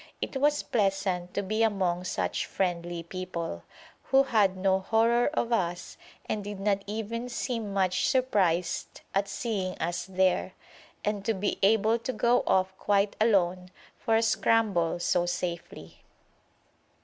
[0.19, 3.61] It was pleasant to be among such friendly people,
[4.05, 5.95] who had no horror of us
[6.27, 10.53] and did not even seem much surprised at seeing us there,
[11.05, 16.01] and to be able to go off quite alone for a scramble so safely.